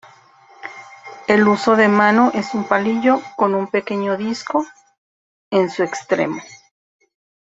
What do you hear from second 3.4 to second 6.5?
un pequeño disco en su extremo.